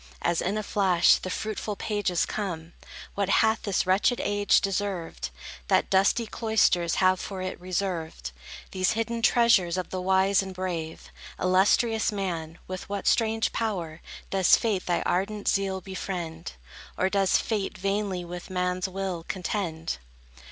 As 0.23 0.41
in 0.41 0.57
a 0.57 0.63
flash 0.63 1.17
the 1.17 1.29
fruitful 1.29 1.75
pages 1.75 2.25
come, 2.25 2.73
What 3.13 3.29
hath 3.29 3.61
this 3.61 3.85
wretched 3.85 4.19
age 4.19 4.59
deserved, 4.59 5.29
That 5.67 5.91
dusty 5.91 6.25
cloisters 6.25 6.95
have 6.95 7.19
for 7.19 7.43
it 7.43 7.61
reserved 7.61 8.31
These 8.71 8.93
hidden 8.93 9.21
treasures 9.21 9.77
of 9.77 9.91
the 9.91 10.01
wise 10.01 10.41
and 10.41 10.55
brave? 10.55 11.11
Illustrious 11.39 12.11
man, 12.11 12.57
with 12.67 12.89
what 12.89 13.05
strange 13.05 13.53
power 13.53 14.01
Does 14.31 14.57
Fate 14.57 14.87
thy 14.87 15.01
ardent 15.03 15.47
zeal 15.47 15.81
befriend? 15.81 16.53
Or 16.97 17.07
does 17.07 17.37
Fate 17.37 17.77
vainly 17.77 18.25
with 18.25 18.49
man's 18.49 18.89
will 18.89 19.23
contend? 19.27 19.99